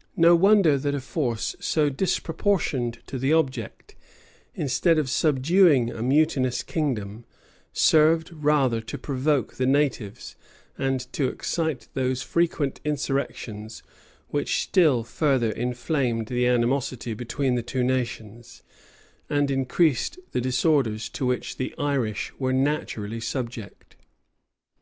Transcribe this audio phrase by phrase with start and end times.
[0.26, 3.94] []No wonder that a force so disproportioned to the object,
[4.54, 7.26] instead of subduing a mutinous kingdom,
[7.74, 10.34] served rather to provoke the natives,
[10.78, 13.82] and to excite those frequent insurrections,
[14.28, 18.62] which still further inflamed the animosity between the two nations,
[19.28, 23.94] and increased the disorders to which the Irish were naturally subject.